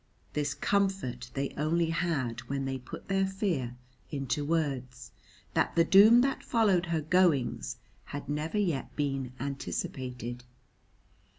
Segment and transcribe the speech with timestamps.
[0.33, 3.75] This comfort they only had when they put their fear
[4.09, 5.11] into words
[5.53, 10.43] that the doom that followed her goings had never yet been anticipated.